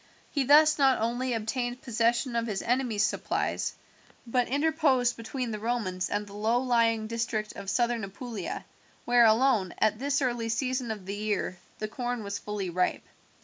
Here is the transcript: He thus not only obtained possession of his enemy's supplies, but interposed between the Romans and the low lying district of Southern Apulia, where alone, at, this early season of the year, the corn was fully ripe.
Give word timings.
He 0.31 0.45
thus 0.45 0.79
not 0.79 0.99
only 0.99 1.31
obtained 1.33 1.83
possession 1.83 2.35
of 2.35 2.47
his 2.47 2.63
enemy's 2.63 3.05
supplies, 3.05 3.75
but 4.25 4.47
interposed 4.47 5.15
between 5.15 5.51
the 5.51 5.59
Romans 5.59 6.09
and 6.09 6.25
the 6.25 6.33
low 6.33 6.57
lying 6.57 7.05
district 7.05 7.55
of 7.55 7.69
Southern 7.69 8.03
Apulia, 8.03 8.65
where 9.05 9.25
alone, 9.25 9.75
at, 9.77 9.99
this 9.99 10.19
early 10.23 10.49
season 10.49 10.89
of 10.89 11.05
the 11.05 11.13
year, 11.13 11.59
the 11.77 11.87
corn 11.87 12.23
was 12.23 12.39
fully 12.39 12.71
ripe. 12.71 13.03